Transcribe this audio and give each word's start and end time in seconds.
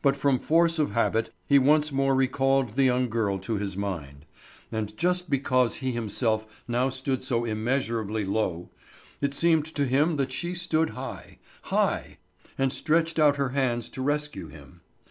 But 0.00 0.16
from 0.16 0.38
force 0.38 0.78
of 0.78 0.92
habit 0.92 1.28
he 1.46 1.58
once 1.58 1.92
more 1.92 2.14
recalled 2.14 2.74
the 2.74 2.84
young 2.84 3.10
girl 3.10 3.38
to 3.40 3.58
his 3.58 3.76
mind; 3.76 4.24
and 4.72 4.96
just 4.96 5.28
because 5.28 5.74
he 5.74 5.92
himself 5.92 6.46
now 6.66 6.88
stood 6.88 7.22
so 7.22 7.44
immeasurably 7.44 8.24
low, 8.24 8.70
it 9.20 9.34
seemed 9.34 9.66
to 9.74 9.84
him 9.84 10.16
that 10.16 10.32
she 10.32 10.54
stood 10.54 10.88
high 10.96 11.38
high, 11.64 12.16
and 12.56 12.72
stretched 12.72 13.18
out 13.18 13.36
her 13.36 13.50
hands 13.50 13.90
to 13.90 14.00
rescue 14.00 14.48
him. 14.48 14.80